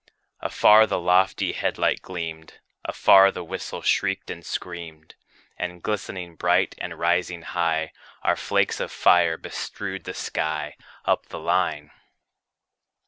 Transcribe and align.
Afar 0.39 0.87
the 0.87 0.97
lofty 0.99 1.51
head 1.51 1.77
light 1.77 2.01
gleamed; 2.01 2.57
Afar 2.83 3.31
the 3.31 3.43
whistle 3.43 3.83
shrieked 3.83 4.31
and 4.31 4.43
screamed; 4.43 5.13
And 5.59 5.83
glistening 5.83 6.35
bright, 6.35 6.73
and 6.79 6.97
rising 6.97 7.43
high, 7.43 7.93
Our 8.23 8.35
flakes 8.35 8.79
of 8.79 8.91
fire 8.91 9.37
bestrewed 9.37 10.05
the 10.05 10.15
sky, 10.15 10.75
Up 11.05 11.27
the 11.27 11.37
line. 11.39 11.91